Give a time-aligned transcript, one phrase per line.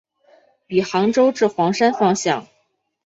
[0.67, 2.47] 以杭州至黄山方向。